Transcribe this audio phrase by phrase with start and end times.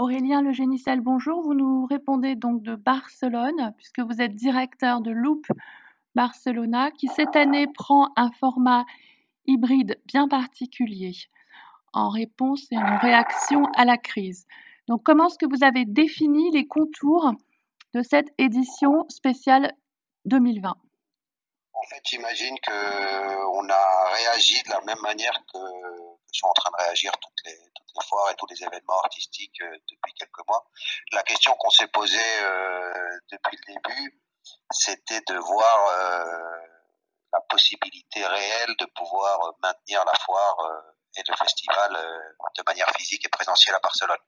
[0.00, 1.42] Aurélien Le Génicel, bonjour.
[1.42, 5.46] Vous nous répondez donc de Barcelone, puisque vous êtes directeur de Loop
[6.14, 8.86] Barcelona, qui cette année prend un format
[9.44, 11.12] hybride bien particulier
[11.92, 14.46] en réponse et en réaction à la crise.
[14.88, 17.34] Donc, comment est-ce que vous avez défini les contours
[17.92, 19.70] de cette édition spéciale
[20.24, 20.89] 2020 En
[21.90, 25.58] fait, j'imagine qu'on a réagi de la même manière que
[26.32, 27.58] sont en train de réagir toutes les,
[28.08, 30.64] foires et tous les événements artistiques euh, depuis quelques mois.
[31.12, 34.22] La question qu'on s'est posée euh, depuis le début,
[34.70, 36.66] c'était de voir euh,
[37.32, 40.56] la possibilité réelle de pouvoir maintenir la foire
[41.16, 41.92] et le festival
[42.56, 44.18] de manière physique et présentielle à Barcelone.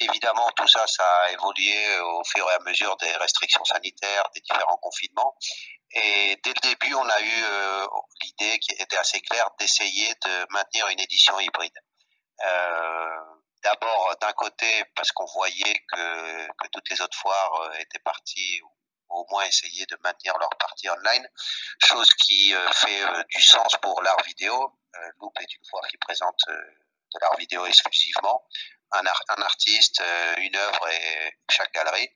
[0.00, 4.40] Évidemment, tout ça, ça a évolué au fur et à mesure des restrictions sanitaires, des
[4.40, 5.34] différents confinements.
[5.92, 7.86] Et dès le début, on a eu euh,
[8.22, 11.78] l'idée qui était assez claire d'essayer de maintenir une édition hybride.
[12.44, 13.16] Euh,
[13.66, 18.60] D'abord, d'un côté, parce qu'on voyait que, que, toutes les autres foires euh, étaient parties,
[19.08, 21.28] au moins essayer de maintenir leur partie online,
[21.84, 24.72] chose qui euh, fait euh, du sens pour l'art vidéo.
[25.20, 28.46] Loop est une foire qui présente de l'art vidéo exclusivement,
[28.92, 30.02] un, art, un artiste,
[30.38, 32.08] une œuvre et chaque galerie.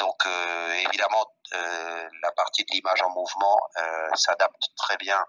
[0.00, 5.22] Donc euh, évidemment, euh, la partie de l'image en mouvement euh, s'adapte très bien,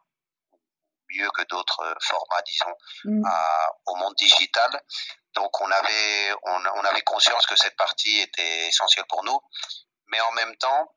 [1.14, 3.24] mieux que d'autres formats, disons, mm.
[3.88, 4.82] au monde digital.
[5.36, 9.40] Donc on avait, on, on, avait conscience que cette partie était essentielle pour nous,
[10.12, 10.96] mais en même temps,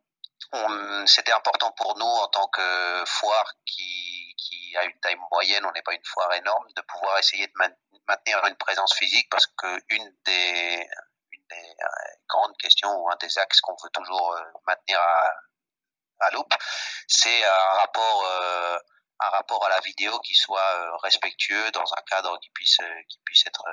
[1.06, 5.82] c'était important pour nous en tant que foire qui, a une taille moyenne, on n'est
[5.82, 7.52] pas une foire énorme, de pouvoir essayer de
[8.08, 10.88] maintenir une présence physique parce que une des
[11.52, 11.86] euh,
[12.28, 16.52] grandes questions ou un des axes qu'on veut toujours euh, maintenir à, Loop,
[17.06, 18.78] c'est un rapport euh,
[19.20, 22.80] un rapport à la vidéo qui soit respectueux dans un cadre qui puisse
[23.46, 23.64] être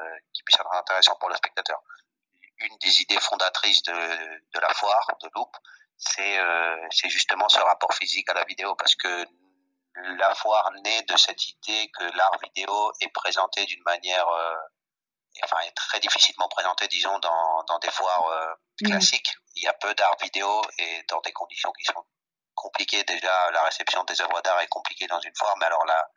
[0.73, 1.81] intéressant pour le spectateur.
[2.61, 5.55] Une des idées fondatrices de, de la foire de Loop,
[5.97, 6.39] c'est
[6.91, 9.25] c'est justement ce rapport physique à la vidéo parce que
[10.17, 14.27] la foire naît de cette idée que l'art vidéo est présenté d'une manière
[15.43, 18.87] enfin, est très difficilement présenté, disons, dans, dans des foires euh, mm.
[18.87, 19.33] classiques.
[19.55, 22.05] Il y a peu d'art vidéo et dans des conditions qui sont
[22.55, 23.03] compliquées.
[23.03, 26.07] Déjà, la réception des œuvres d'art est compliquée dans une foire, mais alors la,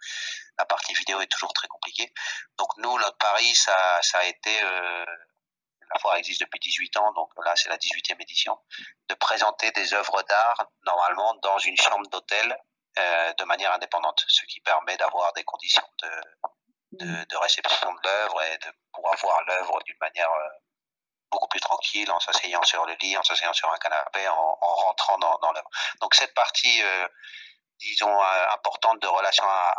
[0.59, 2.12] la partie vidéo est toujours très compliquée.
[2.59, 5.04] Donc nous, notre pari, ça, ça a été, euh,
[5.94, 8.59] la foire existe depuis 18 ans, donc là c'est la 18e édition,
[9.09, 12.56] de présenter des œuvres d'art normalement dans une chambre d'hôtel
[12.99, 16.10] euh, de manière indépendante, ce qui permet d'avoir des conditions de,
[16.93, 20.49] de, de réception de l'œuvre et de pouvoir voir l'œuvre d'une manière euh,
[21.31, 24.75] beaucoup plus tranquille, en s'asseyant sur le lit, en s'asseyant sur un canapé, en, en
[24.75, 25.69] rentrant dans, dans l'œuvre.
[26.00, 27.09] Donc cette partie, euh,
[27.81, 28.21] disons,
[28.53, 29.75] importante de relation à,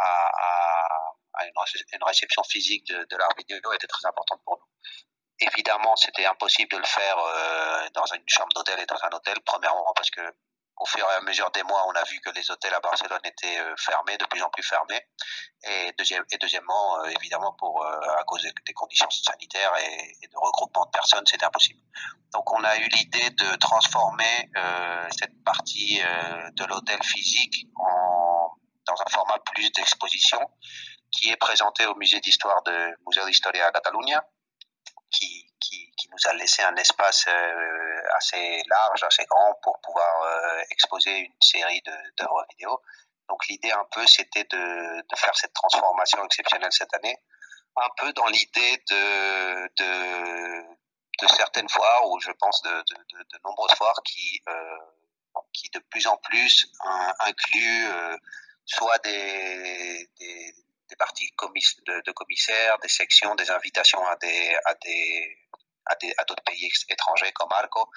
[1.34, 4.66] à, une, réception physique de, de l'art vidéo était très importante pour nous.
[5.40, 9.36] Évidemment, c'était impossible de le faire euh, dans une chambre d'hôtel et dans un hôtel,
[9.46, 10.22] premièrement parce que
[10.78, 13.22] au fur et à mesure des mois, on a vu que les hôtels à Barcelone
[13.24, 15.02] étaient euh, fermés, de plus en plus fermés.
[15.64, 20.86] Et, et deuxièmement, euh, évidemment, pour euh, à cause des conditions sanitaires et, de regroupement
[20.86, 21.80] de personnes, c'était impossible.
[22.34, 28.52] Donc, on a eu l'idée de transformer euh, cette partie euh, de l'hôtel physique en,
[28.86, 30.40] dans un format plus d'exposition,
[31.12, 34.22] qui est présenté au musée d'histoire de Museo d'Historia à Catalunya,
[36.16, 41.42] nous a laissé un espace euh, assez large, assez grand pour pouvoir euh, exposer une
[41.42, 41.82] série
[42.18, 42.82] d'œuvres vidéo.
[43.28, 47.18] Donc l'idée un peu c'était de, faire cette transformation exceptionnelle cette année,
[47.76, 49.70] un peu dans l'idée de,
[51.28, 52.84] certaines foires ou je pense de,
[53.44, 54.78] nombreuses foires qui, euh,
[55.54, 56.72] qui de plus en plus
[57.20, 57.88] incluent
[58.66, 60.54] soit des, des,
[60.98, 61.30] parties
[61.88, 64.58] de, commissaires, des sections, des invitations à des,
[65.86, 67.90] à, d'autres pays étrangers comme Arco.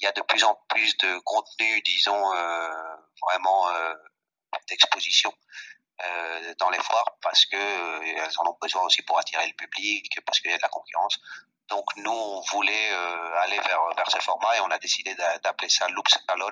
[0.00, 3.94] Il y a de plus en plus de contenu, disons, euh, vraiment euh,
[4.68, 5.32] d'exposition
[6.04, 9.54] euh, dans les foires parce que euh, elles en ont besoin aussi pour attirer le
[9.54, 11.18] public, parce qu'il y a de la concurrence.
[11.68, 12.90] Donc nous, on voulait
[13.42, 16.50] aller vers, vers ce format et on a décidé d'appeler ça Loop Salon,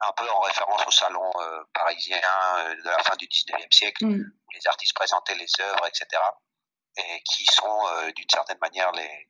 [0.00, 1.32] un peu en référence au salon
[1.72, 2.20] parisien
[2.84, 4.20] de la fin du 19e siècle, mm.
[4.20, 6.06] où les artistes présentaient les œuvres, etc.
[6.98, 7.80] Et qui sont
[8.14, 9.28] d'une certaine manière les,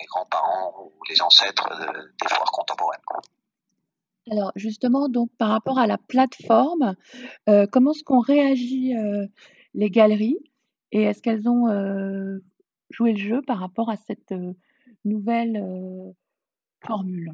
[0.00, 3.00] les grands-parents ou les ancêtres de, des foires contemporaines.
[4.30, 6.96] Alors justement, donc par rapport à la plateforme,
[7.48, 9.26] euh, comment est-ce qu'on réagit euh,
[9.74, 10.38] les galeries
[10.90, 12.38] et est-ce qu'elles ont euh,
[12.90, 14.34] joué le jeu par rapport à cette
[15.04, 15.62] nouvelle
[16.84, 17.32] formule?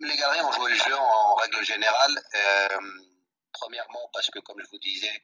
[0.00, 2.14] Les galeries ont joué le jeu en, en règle générale.
[3.52, 5.22] premièrement parce que, comme je vous disais,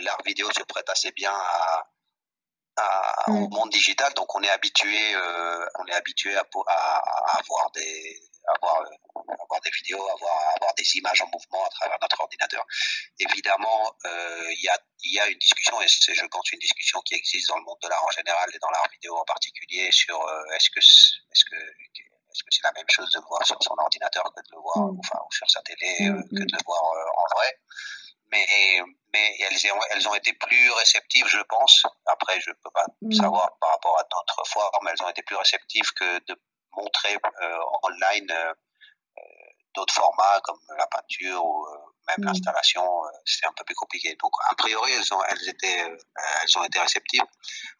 [0.00, 1.86] l'art vidéo se prête assez bien à,
[3.28, 3.54] au mm.
[3.54, 8.82] monde digital, donc on est habitué, euh, on est habitué à, à, avoir des, avoir,
[9.42, 12.64] avoir des vidéos, avoir, avoir des images en mouvement à travers notre ordinateur.
[13.18, 17.00] Évidemment, euh, il y, a, y a une discussion, et c'est, je pense, une discussion
[17.02, 19.90] qui existe dans le monde de l'art en général et dans l'art vidéo en particulier
[19.92, 21.56] sur euh, est-ce que, est-ce que
[22.34, 24.58] est-ce que c'est la même chose de le voir sur son ordinateur que de le
[24.60, 24.98] voir, mm.
[24.98, 27.58] enfin, ou sur sa télé, mm, que de le voir en vrai
[28.34, 28.82] mais,
[29.12, 31.86] mais elles, ont, elles ont été plus réceptives, je pense.
[32.06, 33.12] Après, je ne peux pas mm.
[33.12, 36.40] savoir par rapport à d'autres fois, mais elles ont été plus réceptives que de
[36.76, 38.52] montrer euh, online euh,
[39.18, 39.22] euh,
[39.74, 41.66] d'autres formats comme la peinture ou
[42.08, 42.26] même mm.
[42.26, 42.84] l'installation.
[43.24, 44.16] c'est un peu plus compliqué.
[44.20, 45.96] Donc, a priori, elles ont, elles étaient,
[46.42, 47.24] elles ont été réceptives.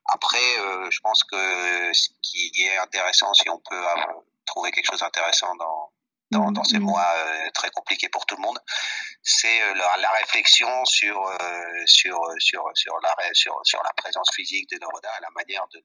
[0.07, 0.57] Après,
[0.91, 3.85] je pense que ce qui est intéressant, si on peut
[4.47, 5.91] trouver quelque chose d'intéressant dans
[6.35, 6.83] dans, dans ces mm.
[6.83, 8.59] mois euh, très compliqués pour tout le monde,
[9.23, 14.29] c'est euh, la, la, réflexion sur euh, sur sur sur la sur sur la présence
[14.35, 15.83] physique de Noroda, la manière de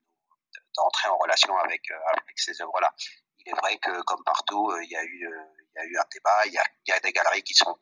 [0.76, 2.94] d'entrer en relation avec avec ces œuvres-là.
[3.40, 5.30] Il est vrai que comme partout, il y a eu
[5.76, 7.54] il y a eu un débat, il y a, il y a des galeries qui
[7.54, 7.78] sont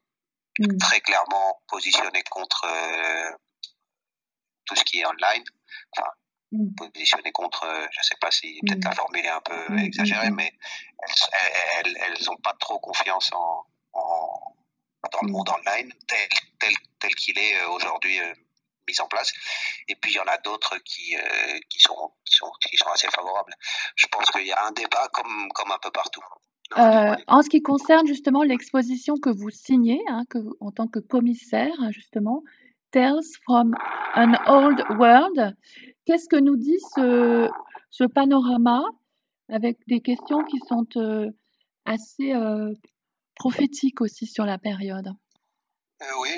[0.60, 0.78] mm.
[0.78, 2.68] très clairement positionnées contre
[4.66, 5.44] tout ce qui est online,
[5.98, 6.10] enfin
[6.52, 6.76] Mm.
[6.76, 8.96] positionner contre, euh, je sais pas si peut-être la mm.
[8.96, 10.54] formule est un peu mm, exagérée, mais
[11.80, 14.56] elles, elles, ont pas trop confiance en, en
[15.12, 16.28] dans le monde online tel,
[16.60, 18.34] tel, tel qu'il est euh, aujourd'hui euh,
[18.88, 19.32] mis en place.
[19.90, 21.16] Et puis il y en a d'autres qui,
[21.70, 23.54] qui, sont, qui, sont, qui sont assez favorables.
[23.96, 26.24] Je pense qu'il y a un débat comme, comme un peu partout.
[26.76, 31.76] en ce qui concerne justement l'exposition que vous signez, hein, que en tant que commissaire,
[31.92, 32.44] justement,
[32.92, 33.74] Tales from
[34.16, 35.56] an Old World,
[36.08, 37.50] Qu'est-ce que nous dit ce,
[37.90, 38.82] ce, panorama
[39.50, 41.30] avec des questions qui sont euh,
[41.84, 42.74] assez euh,
[43.36, 45.10] prophétiques aussi sur la période?
[46.02, 46.38] Euh, oui,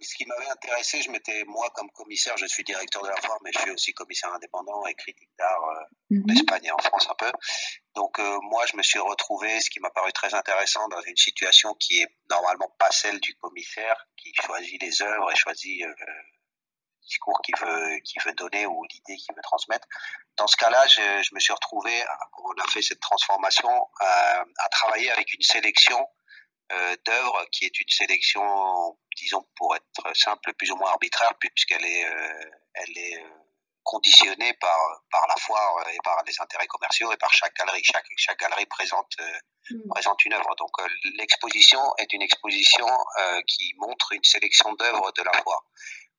[0.00, 3.38] ce qui m'avait intéressé, je m'étais, moi, comme commissaire, je suis directeur de la foire,
[3.42, 6.30] mais je suis aussi commissaire indépendant et critique d'art en mhm.
[6.30, 7.32] Espagne et en France un peu.
[7.94, 11.74] Donc, moi, je me suis retrouvé, ce qui m'a paru très intéressant, dans une situation
[11.74, 15.84] qui est normalement pas celle du commissaire, qui choisit les œuvres et choisit
[17.02, 19.86] discours qu'il veut, qu'il veut donner ou l'idée qu'il veut transmettre.
[20.36, 21.92] Dans ce cas-là, je, je, me suis retrouvé,
[22.44, 26.21] on a fait cette transformation, euh, à travailler avec une sélection euh,
[27.04, 32.04] d'œuvres qui est une sélection, disons pour être simple, plus ou moins arbitraire, puisqu'elle est,
[32.06, 33.28] euh, elle est euh,
[33.82, 34.78] conditionnée par,
[35.10, 37.82] par la foire et par les intérêts commerciaux et par chaque galerie.
[37.84, 39.16] Chaque, chaque galerie présente,
[39.70, 39.88] mm.
[39.90, 40.54] présente une œuvre.
[40.56, 40.70] Donc
[41.16, 42.86] l'exposition est une exposition
[43.46, 45.64] qui montre une sélection d'œuvres de la foire.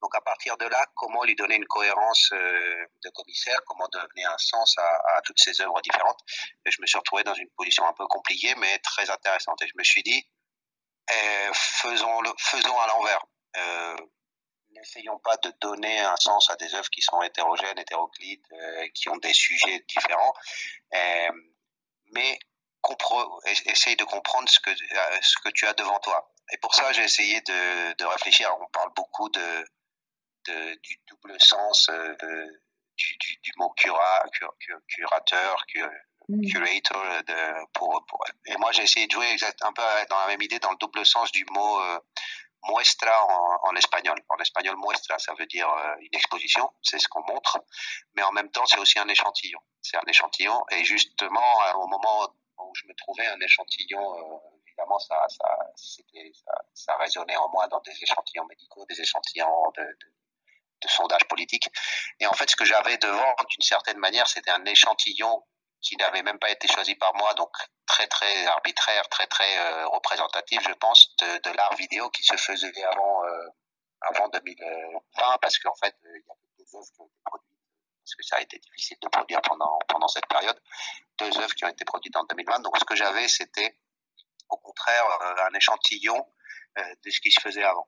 [0.03, 4.25] Donc à partir de là, comment lui donner une cohérence euh, de commissaire, comment donner
[4.25, 6.19] un sens à, toutes ces œuvres différentes.
[6.65, 9.61] Et je me suis retrouvé dans une position un peu compliquée, mais très intéressante.
[9.61, 10.27] Et je me suis dit,
[11.53, 13.25] faisons, le, faisons à l'envers.
[13.57, 13.95] Euh,
[14.75, 19.07] N'essayons pas de donner un sens à des œuvres qui sont hétérogènes, hétéroclites, euh, qui
[19.07, 20.33] ont des sujets différents,
[20.94, 21.31] euh,
[22.11, 22.38] mais
[23.65, 26.33] essaye de comprendre ce que, ce que tu as devant toi.
[26.51, 28.53] Et pour ça, j'ai essayé de, de réfléchir.
[28.59, 29.65] On parle beaucoup de,
[30.47, 32.15] du double sens euh,
[32.97, 34.23] du, mot cura,
[34.88, 35.65] curateur,
[36.30, 36.48] mm.
[36.52, 37.24] curator.
[37.28, 40.42] De, pour, pour, et moi, j'ai essayé de jouer exact, un peu dans la même
[40.42, 42.00] idée, dans le double sens du mot euh,
[42.70, 44.18] muestra en, en, espagnol.
[44.30, 47.60] En espagnol, muestra, ça veut dire euh, une exposition, c'est ce qu'on montre,
[48.16, 49.60] mais en même temps, c'est aussi un échantillon.
[49.81, 52.30] C'est un échantillon, et justement, au moment
[52.60, 54.42] où je me trouvais, un échantillon
[54.74, 59.84] évidemment, ça, ça, ça, ça, résonnait en moi dans des échantillons médicaux, des échantillons de,
[59.84, 60.13] de,
[60.82, 61.70] de sondage politique.
[62.20, 65.44] Et en fait, ce que j'avais devant, d'une certaine manière, c'était un échantillon
[65.84, 67.52] qui n'avait même pas été choisi par moi, donc
[67.86, 72.84] très très arbitraire, très très euh, représentatif, je pense, de, l'art vidéo qui se faisait
[72.86, 73.48] avant euh,
[74.02, 77.60] avant 2020, parce qu'en fait, euh, il y a deux œuvres qui ont été produites,
[78.00, 80.60] parce que ça a été difficile de produire pendant pendant cette période,
[81.20, 82.60] deux œuvres qui ont été produites en 2020.
[82.62, 83.78] Donc ce que j'avais, c'était
[84.50, 86.25] au contraire un échantillon
[86.78, 87.86] de ce qui se faisait avant.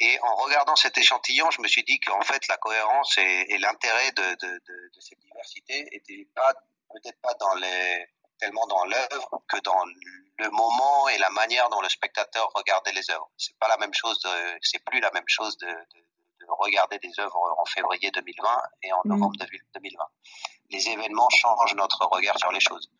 [0.00, 4.10] Et en regardant cet échantillon, je me suis dit qu'en fait, la cohérence et, l'intérêt
[4.12, 6.52] de, de, cette diversité était pas
[6.94, 8.06] peut-être pas dans les
[8.38, 9.84] tellement dans l'œuvre que dans
[10.38, 13.30] le moment et la manière dont le spectateur regardait les œuvres.
[13.36, 14.20] C'est pas la même chose,
[14.60, 16.04] c'est plus la même chose de, de,
[16.48, 19.08] regarder des œuvres en février 2020 et en mmh.
[19.08, 19.36] novembre
[19.74, 20.04] 2020.
[20.70, 22.90] Les événements changent notre regard sur les choses.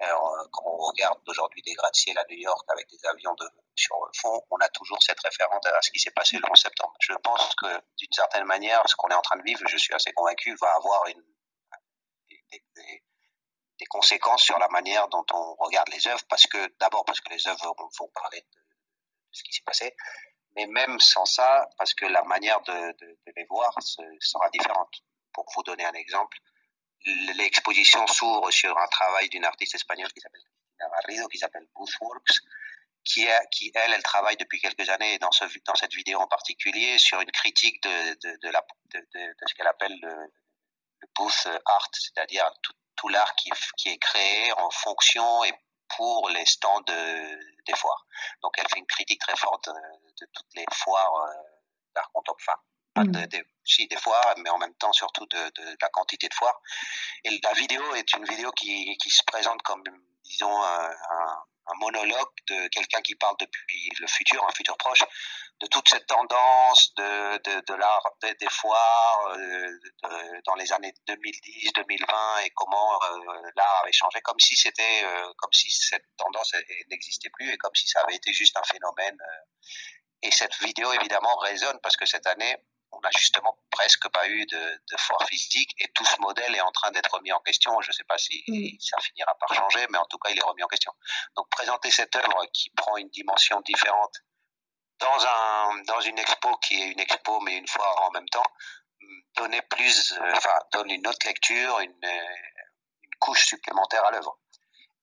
[0.00, 3.46] Alors, euh, quand on regarde aujourd'hui des gratte-ciel à New York avec des avions de,
[3.74, 6.58] sur le fond, on a toujours cette référence à ce qui s'est passé le 11
[6.58, 6.94] septembre.
[7.00, 9.94] Je pense que d'une certaine manière, ce qu'on est en train de vivre, je suis
[9.94, 11.22] assez convaincu, va avoir une,
[12.30, 13.02] des, des,
[13.80, 17.32] des, conséquences sur la manière dont on regarde les œuvres, parce que d'abord parce que
[17.32, 18.58] les œuvres vont parler de,
[19.32, 19.94] ce qui s'est passé,
[20.56, 22.96] mais même sans ça, parce que la manière de,
[23.36, 25.02] les voir sera différente.
[25.32, 26.38] pour vous donner un exemple,
[27.36, 30.42] l'exposition s'ouvre sur un travail d'une artiste espagnole qui s'appelle
[30.80, 32.40] Navarrido, qui s'appelle Boothworks,
[33.04, 36.98] qui, qui, elle, elle travaille depuis quelques années dans, ce, dans cette vidéo en particulier
[36.98, 40.14] sur une critique de, de, la, de ce qu'elle appelle le,
[41.00, 45.52] le, booth art, c'est-à-dire tout, tout l'art qui, qui, est créé en fonction et
[45.96, 48.06] pour les stands des foires.
[48.42, 51.32] Donc elle fait une critique très forte de, toutes les foires euh,
[51.94, 52.58] d'art contemporain.
[52.96, 53.04] Mmh.
[53.04, 56.34] De, de, si des foires, mais en même temps surtout de, de, la quantité de
[56.34, 56.60] foires.
[57.24, 59.82] Et la vidéo est une vidéo qui, qui se présente comme,
[60.24, 65.04] disons, un, un, un monologue de quelqu'un qui parle depuis le futur, un futur proche,
[65.60, 69.68] de toute cette tendance de, de, de l'art des, des foires euh,
[70.02, 75.04] de, dans les années 2010, 2020 et comment euh, l'art avait changé, comme si c'était,
[75.04, 76.54] euh, comme si cette tendance
[76.90, 79.18] n'existait plus et comme si ça avait été juste un phénomène.
[80.22, 82.56] Et cette vidéo évidemment résonne parce que cette année,
[82.92, 86.60] on n'a justement presque pas eu de, de, foire physique et tout ce modèle est
[86.60, 87.80] en train d'être remis en question.
[87.82, 88.80] Je ne sais pas si mm.
[88.80, 90.92] ça finira par changer, mais en tout cas, il est remis en question.
[91.36, 94.20] Donc, présenter cette œuvre qui prend une dimension différente
[95.00, 98.44] dans, un, dans une expo qui est une expo, mais une foire en même temps,
[99.36, 101.92] donner plus, euh, enfin, donne une autre lecture, une,
[103.02, 104.38] une couche supplémentaire à l'œuvre.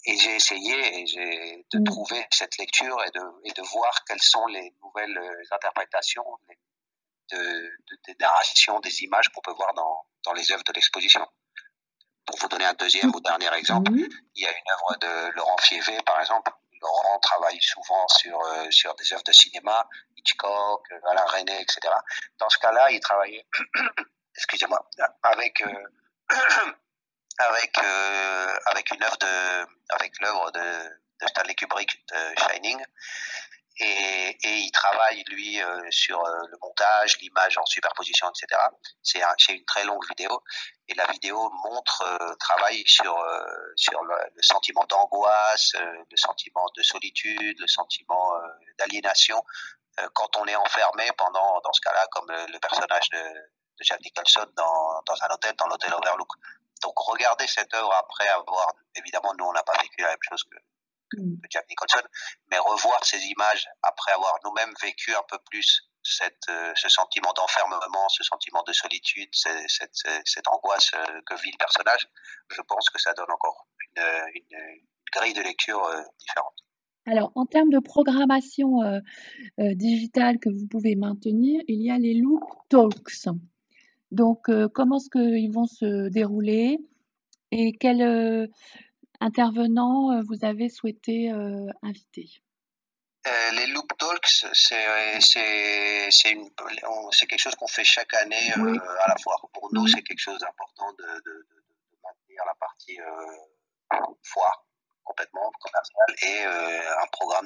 [0.05, 1.83] Et j'ai essayé et j'ai de mm.
[1.83, 6.25] trouver cette lecture et de, et de voir quelles sont les nouvelles euh, interprétations,
[7.31, 11.25] de, de, des narrations, des images qu'on peut voir dans, dans les œuvres de l'exposition.
[12.25, 15.57] Pour vous donner un deuxième ou dernier exemple, il y a une œuvre de Laurent
[15.59, 16.51] Fievé, par exemple.
[16.81, 21.79] Laurent travaille souvent sur, euh, sur des œuvres de cinéma, Hitchcock, euh, Alain René, etc.
[22.39, 23.45] Dans ce cas-là, il travaillait,
[24.35, 24.79] excusez-moi,
[25.23, 25.83] avec, euh,
[27.39, 27.77] avec,
[28.65, 30.59] avec une œuvre de, avec l'œuvre de,
[31.21, 32.83] de Stanley Kubrick de Shining
[33.79, 38.59] et, et il travaille lui euh, sur euh, le montage, l'image en superposition, etc.
[39.03, 40.43] C'est un, une très longue vidéo
[40.87, 43.15] et la vidéo montre euh, travaille sur
[43.75, 48.33] sur le, le sentiment d'angoisse, le sentiment de solitude, le sentiment
[48.79, 49.41] d'aliénation
[50.13, 53.99] quand on est enfermé pendant dans ce cas-là comme le, le personnage de, de Jack
[54.01, 56.29] Nicholson dans, dans un hôtel, dans l'hôtel Overlook.
[56.83, 60.43] Donc regardez cette œuvre après avoir évidemment nous on n'a pas vécu la même chose
[60.43, 60.57] que.
[61.13, 62.05] De Jack Nicholson,
[62.51, 67.33] mais revoir ces images après avoir nous-mêmes vécu un peu plus cette, euh, ce sentiment
[67.33, 72.07] d'enfermement, ce sentiment de solitude, cette, cette, cette angoisse euh, que vit le personnage,
[72.49, 74.03] je pense que ça donne encore une,
[74.35, 76.55] une, une grille de lecture euh, différente.
[77.05, 78.99] Alors, en termes de programmation euh,
[79.59, 83.29] euh, digitale que vous pouvez maintenir, il y a les Loop Talks.
[84.11, 86.79] Donc, euh, comment est-ce qu'ils vont se dérouler
[87.51, 88.49] et quel,
[89.19, 92.29] intervenants euh, vous avez souhaité euh, inviter
[93.27, 94.75] euh, les Loop Talks, c'est
[97.27, 98.77] quelque chose qu'on fait chaque année oui.
[98.77, 99.35] à la fois.
[99.51, 101.55] Pour nous, c'est quelque chose d'important de, de, de,
[101.91, 102.97] de, maintenir la partie
[104.23, 104.67] foire
[105.07, 107.45] complètement commerciale et euh, un programme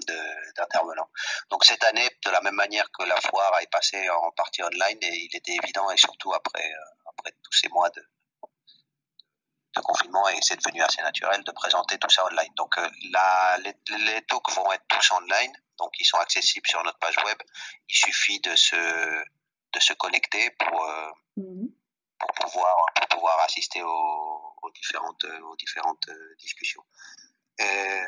[0.58, 1.10] d'intervenants.
[1.50, 4.98] Donc cette année, de la même manière que la foire est passée en partie online,
[5.02, 6.74] et il était évident, et surtout après,
[7.06, 8.04] après tous ces mois de,
[9.76, 12.54] de confinement et c'est devenu assez naturel de présenter tout ça online.
[12.56, 13.74] Donc euh, la, les,
[14.06, 17.38] les, talks vont être tous online, donc ils sont accessibles sur notre page web.
[17.90, 21.68] Il suffit de se de se connecter pour euh, mmh.
[22.20, 26.84] pour pouvoir pour pouvoir assister aux, aux différentes aux différentes euh, discussions.
[27.60, 28.02] Et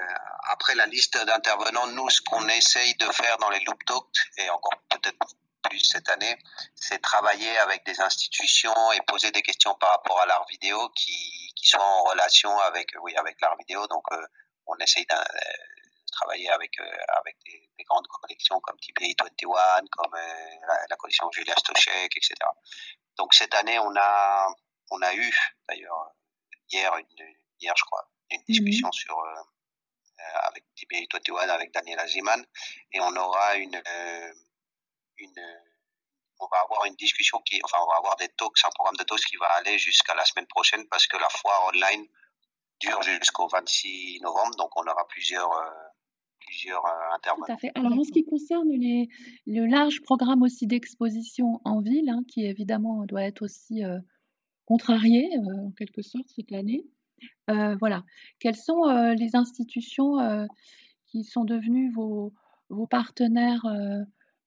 [0.50, 4.50] après la liste d'intervenants, nous ce qu'on essaye de faire dans les loop talks et
[4.50, 5.28] encore peut-être
[5.64, 6.38] plus cette année,
[6.76, 11.43] c'est travailler avec des institutions et poser des questions par rapport à l'art vidéo qui,
[11.56, 13.86] qui sont en relation avec, oui, avec l'art vidéo.
[13.88, 14.26] Donc, euh,
[14.68, 15.16] on essaye de
[16.12, 20.96] travailler avec, euh, avec des, des, grandes collections comme TBA 21, comme euh, la, la,
[20.96, 22.36] collection Julia Stochek, etc.
[23.18, 24.48] Donc, cette année, on a,
[24.92, 25.36] on a eu,
[25.68, 26.12] d'ailleurs,
[26.72, 28.94] hier, une, hier, je crois, une discussion mmh.
[28.94, 29.24] sur,
[30.46, 32.46] avec TBA 21 avec Daniel Aziman
[32.92, 33.82] et on aura une,
[35.18, 35.64] une,
[36.44, 39.04] on va avoir une discussion qui, enfin, on va avoir des talks, un programme de
[39.04, 42.06] talks qui va aller jusqu'à la semaine prochaine parce que la foire online
[42.80, 45.70] dure jusqu'au 26 novembre, donc on aura plusieurs, euh,
[46.46, 47.46] plusieurs euh, intervenants.
[47.48, 47.72] Tout à fait.
[47.76, 49.08] Alors, en ce qui concerne les,
[49.46, 54.00] le large programme aussi d'exposition en ville, hein, qui évidemment doit être aussi euh,
[54.66, 56.86] contrarié euh, en quelque sorte cette année,
[57.50, 58.04] euh, voilà.
[58.40, 60.48] Quelles sont euh, les institutions
[61.08, 62.34] qui sont devenues vos,
[62.70, 63.66] vos partenaires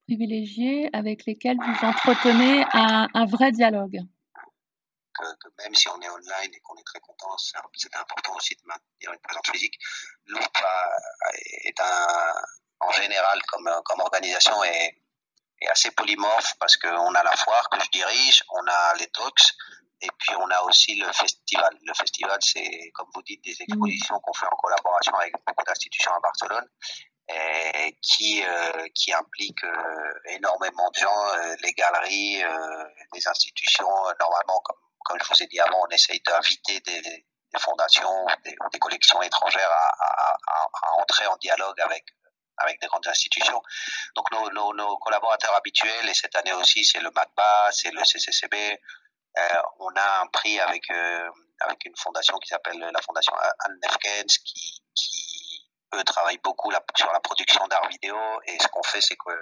[0.06, 4.00] privilégiés avec lesquels vous entretenez un, un vrai dialogue
[5.14, 8.54] que, que, même si on est online et qu'on est très content, c'est important aussi
[8.54, 9.78] de maintenir une présence physique.
[10.26, 10.58] Loop
[11.64, 12.34] est un,
[12.80, 15.02] en général, comme, comme organisation, est,
[15.62, 19.54] est assez polymorphe parce qu'on a la foire que je dirige, on a les talks,
[20.02, 21.76] et Et puis on a aussi le festival.
[21.82, 26.12] Le festival, c'est, comme vous dites, des expositions qu'on fait en collaboration avec beaucoup d'institutions
[26.12, 26.68] à Barcelone.
[27.28, 32.42] Qui euh, qui implique euh, énormément de gens, euh, les galeries,
[33.12, 33.88] les institutions.
[34.20, 37.24] Normalement, comme comme je vous ai dit avant, on essaye d'inviter des, des,
[37.58, 42.04] fondations, des, des collections étrangères à, à, à, entrer en dialogue avec
[42.58, 43.60] avec des grandes institutions.
[44.14, 48.04] Donc nos, nos, nos collaborateurs habituels, et cette année aussi, c'est le MACBA, c'est le
[48.04, 48.78] CCCB.
[49.38, 51.30] Euh, on a un prix avec, euh,
[51.60, 55.35] avec une fondation qui s'appelle la fondation Anne Nefkens, qui, qui,
[55.96, 58.16] eux, travaillent beaucoup sur la production d'art vidéo.
[58.46, 59.32] Et ce qu'on fait, c'est que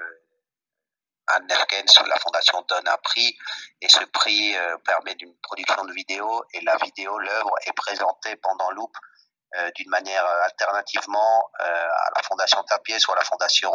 [1.27, 3.37] Anne Nefkens, la fondation, donne un prix.
[3.81, 6.45] Et ce prix euh, permet d'une production de vidéo.
[6.53, 8.93] Et la vidéo, l'œuvre, est présentée pendant Loop
[9.57, 13.71] euh, d'une manière euh, alternativement euh, à la Fondation Tapies ou à la Fondation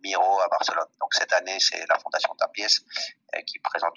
[0.00, 0.86] Miro à Barcelone.
[1.00, 2.76] Donc cette année, c'est la Fondation Tapies
[3.44, 3.96] qui présente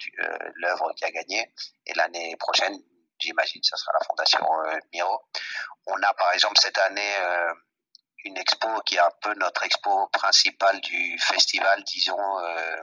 [0.56, 1.54] l'œuvre qui a gagné.
[1.86, 2.76] Et l'année prochaine,
[3.20, 4.44] j'imagine, ce sera la Fondation
[4.92, 5.22] Miro.
[5.86, 7.14] On a par exemple cette année
[8.24, 12.82] une expo qui est un peu notre expo principale du festival, disons, euh,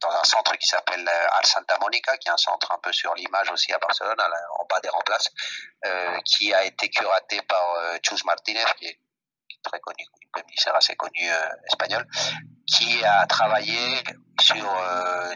[0.00, 2.92] dans un centre qui s'appelle euh, Al Santa Monica, qui est un centre un peu
[2.92, 5.28] sur l'image aussi à Barcelone, en bas des remplaces,
[5.84, 8.98] euh, qui a été curaté par euh, Chus est, qui est
[9.62, 12.06] très connu, commissaire assez connu euh, espagnol,
[12.66, 14.02] qui a travaillé
[14.40, 14.66] sur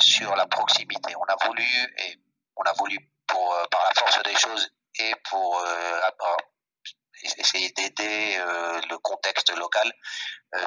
[0.00, 1.14] sur la proximité.
[1.16, 1.64] On a voulu
[1.99, 2.18] et
[2.56, 5.62] on a voulu pour par la force des choses et pour
[7.38, 8.38] essayer d'aider
[8.90, 9.92] le contexte local,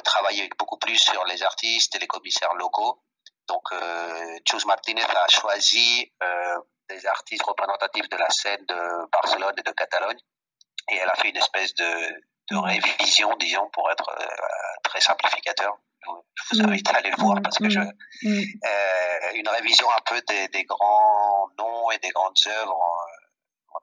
[0.04, 3.02] travailler beaucoup plus sur les artistes et les commissaires locaux
[3.50, 6.56] donc, euh, Chus Martinez a choisi euh,
[6.88, 10.18] des artistes représentatifs de la scène de Barcelone et de Catalogne.
[10.88, 11.84] Et elle a fait une espèce de,
[12.50, 12.60] de mm.
[12.60, 14.24] révision, disons, pour être euh,
[14.84, 15.76] très simplificateur.
[16.06, 16.68] Je vous mm.
[16.70, 17.88] invite à aller le voir parce que je, mm.
[18.24, 23.06] euh, une révision un peu des, des, grands noms et des grandes œuvres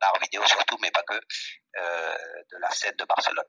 [0.01, 2.15] en, en art vidéo surtout, mais pas que, euh,
[2.51, 3.45] de la scène de Barcelone.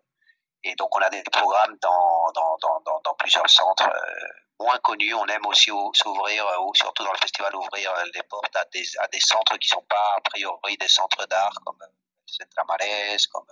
[0.65, 4.29] Et donc on a des programmes dans, dans, dans, dans plusieurs centres euh,
[4.61, 5.15] moins connus.
[5.15, 8.65] On aime aussi s'ouvrir, euh, ou surtout dans le festival, ouvrir euh, les portes à
[8.73, 11.87] des, à des centres qui sont pas a priori des centres d'art comme le
[12.27, 13.47] Centre Amarès, comme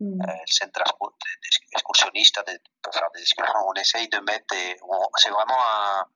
[0.00, 0.22] mm.
[0.26, 0.82] le Centre
[1.72, 2.40] Excursionniste
[2.82, 3.66] pour faire des excursions.
[3.66, 4.54] On essaye de mettre
[5.16, 6.06] c'est vraiment un,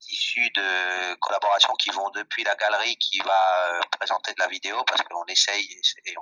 [0.00, 5.02] tissu de collaboration qui vont depuis la galerie qui va présenter de la vidéo parce
[5.02, 5.66] qu'on essaye
[6.04, 6.14] et,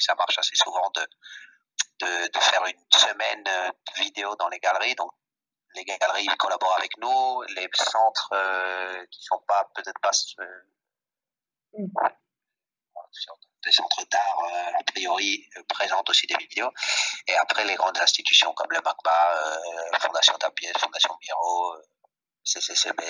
[0.00, 1.06] ça marche assez souvent de
[2.00, 4.94] de, faire une semaine euh, de vidéo dans les galeries.
[4.94, 5.12] Donc,
[5.74, 10.46] les galeries collaborent avec nous, les centres euh, qui sont pas peut-être pas euh,
[13.64, 16.70] des centres d'art euh, a priori euh, présentent aussi des vidéos.
[17.26, 21.74] Et après les grandes institutions comme le MACBA, Fondation Tapies, Fondation Miro,
[22.44, 23.02] CCCB.